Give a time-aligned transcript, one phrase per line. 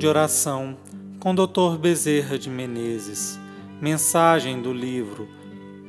[0.00, 0.78] de oração
[1.18, 1.76] com Dr.
[1.78, 3.38] Bezerra de Menezes.
[3.82, 5.28] Mensagem do livro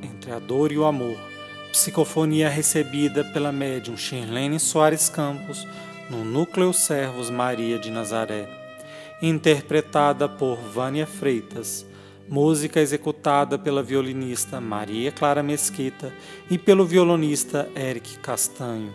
[0.02, 1.16] Entre a Dor e o Amor.
[1.72, 5.66] Psicofonia recebida pela médium Shirlene Soares Campos
[6.10, 8.46] no Núcleo Servos Maria de Nazaré.
[9.22, 11.86] Interpretada por Vânia Freitas.
[12.28, 16.12] Música executada pela violinista Maria Clara Mesquita
[16.50, 18.92] e pelo violonista Eric Castanho.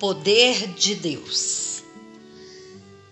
[0.00, 1.82] Poder de Deus.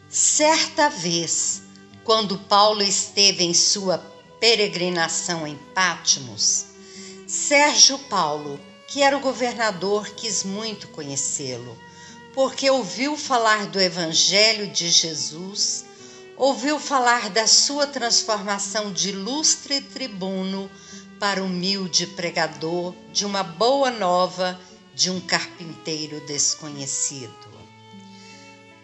[0.09, 1.61] Certa vez,
[2.03, 3.99] quando Paulo esteve em sua
[4.41, 6.65] peregrinação em Pátimos,
[7.27, 11.77] Sérgio Paulo, que era o governador, quis muito conhecê-lo,
[12.33, 15.85] porque ouviu falar do Evangelho de Jesus,
[16.39, 20.71] ouviu falar da sua transformação de ilustre tribuno
[21.21, 24.59] para humilde pregador de uma boa nova
[24.99, 27.33] de um carpinteiro desconhecido.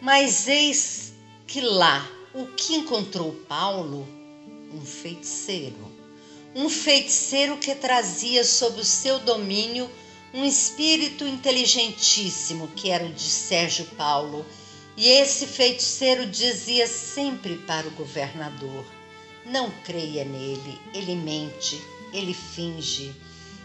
[0.01, 1.13] Mas eis
[1.45, 4.07] que lá o que encontrou Paulo?
[4.73, 5.91] Um feiticeiro.
[6.55, 9.91] Um feiticeiro que trazia sob o seu domínio
[10.33, 14.47] um espírito inteligentíssimo, que era o de Sérgio Paulo.
[14.97, 18.87] E esse feiticeiro dizia sempre para o governador:
[19.45, 23.13] Não creia nele, ele mente, ele finge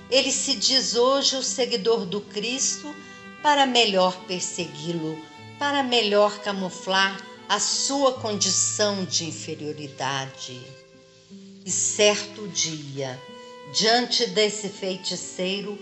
[0.09, 2.95] ele se diz hoje o seguidor do Cristo
[3.43, 5.17] para melhor persegui-lo,
[5.59, 10.59] para melhor camuflar a sua condição de inferioridade.
[11.65, 13.19] E certo dia,
[13.73, 15.77] diante desse feiticeiro,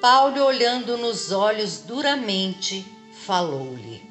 [0.00, 2.84] Paulo, olhando nos olhos duramente,
[3.24, 4.02] falou-lhe: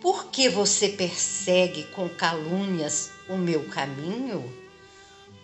[0.00, 4.67] Por que você persegue com calúnias o meu caminho?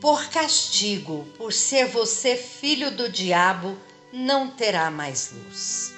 [0.04, 3.74] Por castigo, por ser você filho do diabo,
[4.12, 5.94] não terá mais luz.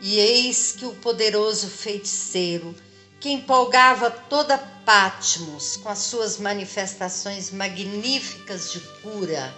[0.00, 2.72] E eis que o poderoso feiticeiro,
[3.18, 9.52] que empolgava toda Patmos com as suas manifestações magníficas de cura,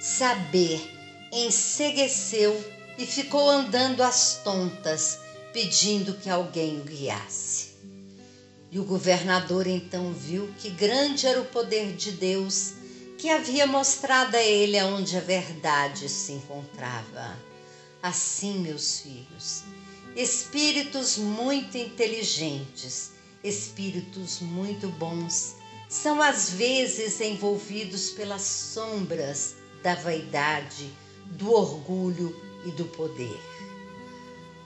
[0.00, 0.82] saber,
[1.30, 2.60] ensegueceu
[2.98, 5.16] e ficou andando às tontas,
[5.52, 7.70] pedindo que alguém o guiasse.
[8.68, 12.79] E o governador então viu que grande era o poder de Deus
[13.20, 17.36] que havia mostrado a ele aonde a verdade se encontrava.
[18.02, 19.62] Assim, meus filhos,
[20.16, 23.10] espíritos muito inteligentes,
[23.44, 30.90] espíritos muito bons, são às vezes envolvidos pelas sombras da vaidade,
[31.26, 33.38] do orgulho e do poder.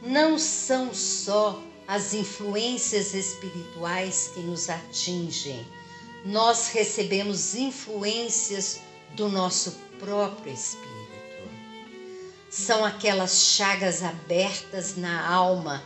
[0.01, 5.67] Não são só as influências espirituais que nos atingem,
[6.25, 8.81] nós recebemos influências
[9.15, 10.95] do nosso próprio espírito.
[12.51, 15.83] São aquelas chagas abertas na alma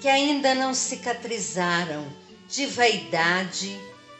[0.00, 2.06] que ainda não cicatrizaram,
[2.48, 3.78] de vaidade,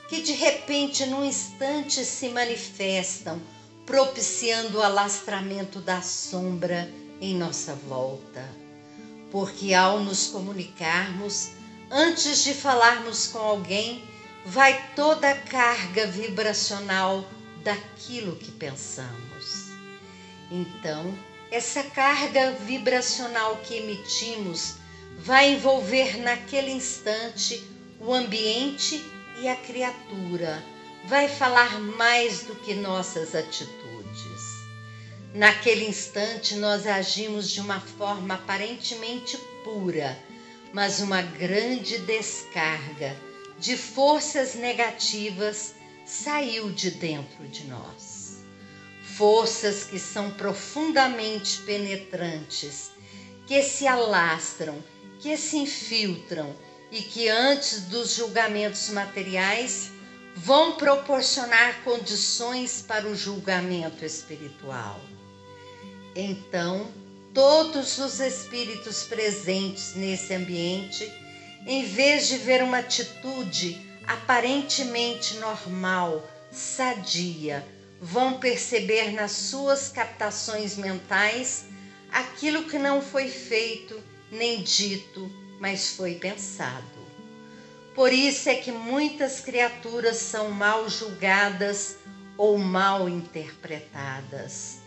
[0.08, 3.40] que de repente, num instante, se manifestam,
[3.86, 8.48] propiciando o alastramento da sombra em nossa volta.
[9.30, 11.50] Porque ao nos comunicarmos,
[11.90, 14.04] antes de falarmos com alguém,
[14.44, 17.28] vai toda a carga vibracional
[17.62, 19.70] daquilo que pensamos.
[20.50, 21.16] Então,
[21.50, 24.76] essa carga vibracional que emitimos
[25.18, 27.62] vai envolver naquele instante
[28.00, 29.04] o ambiente
[29.40, 30.62] e a criatura,
[31.06, 33.80] vai falar mais do que nossas atitudes.
[35.34, 40.18] Naquele instante, nós agimos de uma forma aparentemente pura,
[40.72, 43.29] mas uma grande descarga
[43.60, 45.74] de forças negativas
[46.06, 48.38] saiu de dentro de nós.
[49.16, 52.90] Forças que são profundamente penetrantes,
[53.46, 54.82] que se alastram,
[55.20, 56.56] que se infiltram
[56.90, 59.90] e que antes dos julgamentos materiais
[60.34, 64.98] vão proporcionar condições para o julgamento espiritual.
[66.16, 66.90] Então,
[67.34, 71.12] todos os espíritos presentes nesse ambiente
[71.66, 77.66] em vez de ver uma atitude aparentemente normal, sadia,
[78.00, 81.66] vão perceber nas suas captações mentais
[82.10, 85.30] aquilo que não foi feito nem dito,
[85.60, 87.00] mas foi pensado.
[87.94, 91.96] Por isso é que muitas criaturas são mal julgadas
[92.36, 94.78] ou mal interpretadas.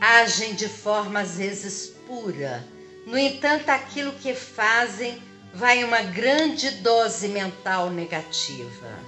[0.00, 2.64] Agem de forma às vezes pura,
[3.06, 5.22] no entanto, aquilo que fazem
[5.56, 8.98] vai uma grande dose mental negativa.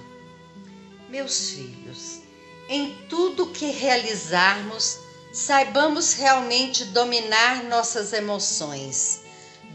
[1.07, 2.21] Meus filhos,
[2.67, 4.97] em tudo que realizarmos,
[5.31, 9.21] saibamos realmente dominar nossas emoções,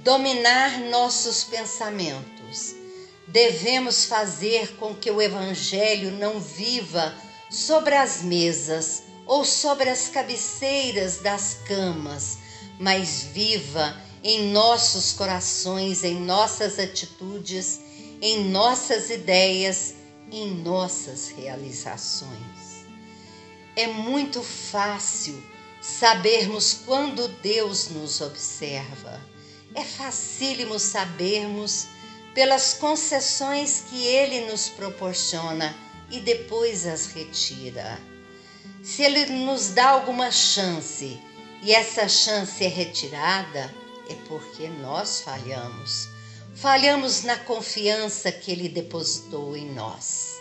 [0.02, 2.74] dominar nossos pensamentos.
[3.28, 7.14] Devemos fazer com que o Evangelho não viva
[7.48, 12.38] sobre as mesas ou sobre as cabeceiras das camas,
[12.80, 17.78] mas viva em nossos corações, em nossas atitudes,
[18.22, 19.96] em nossas ideias,
[20.32, 22.86] em nossas realizações.
[23.76, 25.40] É muito fácil
[25.82, 29.20] sabermos quando Deus nos observa.
[29.74, 31.88] É facílimo sabermos
[32.34, 35.76] pelas concessões que Ele nos proporciona
[36.10, 38.00] e depois as retira.
[38.82, 41.20] Se Ele nos dá alguma chance
[41.62, 46.08] e essa chance é retirada, é porque nós falhamos.
[46.54, 50.34] Falhamos na confiança que Ele depositou em nós.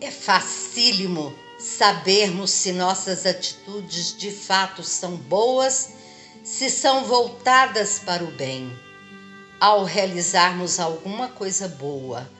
[0.00, 5.90] É facílimo sabermos se nossas atitudes de fato são boas,
[6.44, 8.76] se são voltadas para o bem.
[9.60, 12.30] Ao realizarmos alguma coisa boa,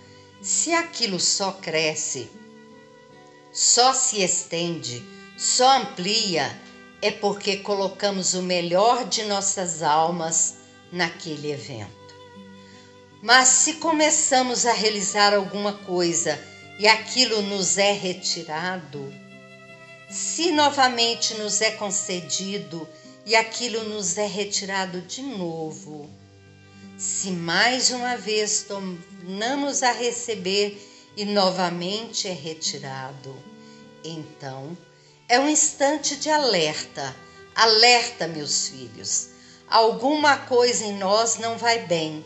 [0.40, 2.30] se aquilo só cresce,
[3.52, 5.04] só se estende,
[5.36, 6.56] só amplia,
[7.00, 10.56] é porque colocamos o melhor de nossas almas
[10.90, 11.98] naquele evento.
[13.22, 16.38] Mas se começamos a realizar alguma coisa
[16.78, 19.12] e aquilo nos é retirado,
[20.08, 22.88] se novamente nos é concedido
[23.26, 26.08] e aquilo nos é retirado de novo,
[26.96, 30.80] se mais uma vez tornamos a receber
[31.16, 33.36] e novamente é retirado,
[34.04, 34.76] então
[35.28, 37.14] é um instante de alerta.
[37.54, 39.28] Alerta, meus filhos.
[39.68, 42.24] Alguma coisa em nós não vai bem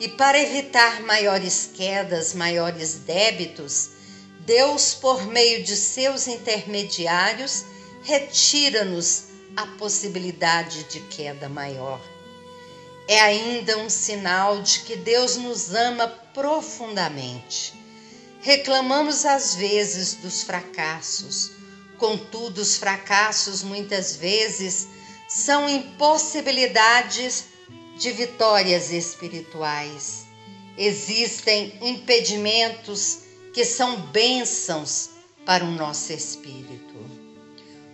[0.00, 3.90] e para evitar maiores quedas, maiores débitos,
[4.40, 7.66] Deus, por meio de seus intermediários,
[8.02, 9.24] retira-nos
[9.54, 12.00] a possibilidade de queda maior.
[13.06, 17.74] É ainda um sinal de que Deus nos ama profundamente.
[18.40, 21.59] Reclamamos às vezes dos fracassos,
[22.00, 24.88] contudo, os fracassos muitas vezes
[25.28, 27.44] são impossibilidades
[27.96, 30.24] de vitórias espirituais.
[30.76, 33.18] Existem impedimentos
[33.52, 35.10] que são bênçãos
[35.44, 36.94] para o nosso espírito.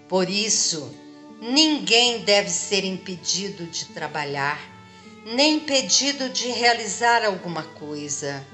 [0.08, 0.94] Por isso,
[1.40, 4.60] ninguém deve ser impedido de trabalhar,
[5.24, 8.46] nem impedido de realizar alguma coisa.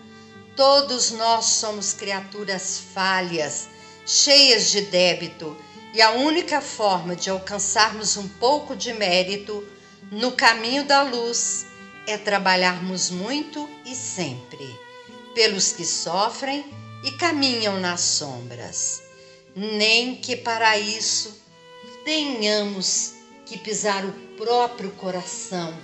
[0.57, 3.69] Todos nós somos criaturas falhas,
[4.07, 5.57] cheias de débito,
[5.95, 9.67] e a única forma de alcançarmos um pouco de mérito
[10.11, 11.67] no caminho da luz
[12.07, 14.79] é trabalharmos muito e sempre
[15.35, 16.65] pelos que sofrem
[17.05, 19.03] e caminham nas sombras.
[19.55, 21.41] Nem que para isso
[22.05, 23.15] tenhamos
[23.45, 25.75] que pisar o próprio coração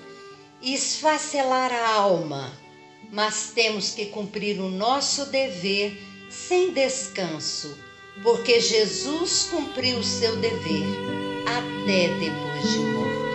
[0.60, 2.52] e esfacelar a alma,
[3.12, 7.76] mas temos que cumprir o nosso dever sem descanso,
[8.22, 10.84] porque Jesus cumpriu o seu dever
[11.46, 13.28] até depois de morto.